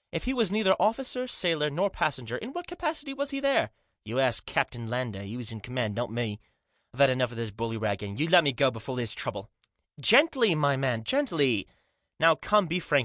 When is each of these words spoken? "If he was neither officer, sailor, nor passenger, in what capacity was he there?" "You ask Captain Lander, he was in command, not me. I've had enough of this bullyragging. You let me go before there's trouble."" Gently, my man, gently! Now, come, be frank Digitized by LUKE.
"If 0.12 0.22
he 0.26 0.32
was 0.32 0.52
neither 0.52 0.76
officer, 0.80 1.26
sailor, 1.26 1.68
nor 1.68 1.90
passenger, 1.90 2.36
in 2.36 2.52
what 2.52 2.68
capacity 2.68 3.12
was 3.12 3.30
he 3.30 3.40
there?" 3.40 3.70
"You 4.04 4.20
ask 4.20 4.46
Captain 4.46 4.86
Lander, 4.86 5.22
he 5.22 5.36
was 5.36 5.50
in 5.50 5.58
command, 5.58 5.96
not 5.96 6.08
me. 6.08 6.38
I've 6.94 7.00
had 7.00 7.10
enough 7.10 7.32
of 7.32 7.36
this 7.36 7.50
bullyragging. 7.50 8.16
You 8.16 8.28
let 8.28 8.44
me 8.44 8.52
go 8.52 8.70
before 8.70 8.94
there's 8.94 9.12
trouble."" 9.12 9.50
Gently, 10.10 10.54
my 10.54 10.76
man, 10.76 11.02
gently! 11.02 11.66
Now, 12.20 12.36
come, 12.36 12.66
be 12.68 12.78
frank 12.78 12.90
Digitized 12.90 12.90
by 12.92 12.96
LUKE. 12.98 13.00